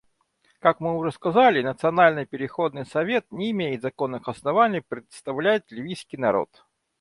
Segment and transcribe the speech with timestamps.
[0.57, 6.63] Как мы уже сказали, Национальный переходный совет не имеет законных оснований представлять ливийский народ.